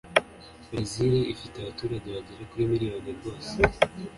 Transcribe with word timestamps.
Burezili 0.65 1.19
ifite 1.33 1.55
abaturage 1.59 2.07
bagera 2.15 2.43
kuri 2.49 2.69
miliyoni 2.71 3.09
rwose 3.17 3.55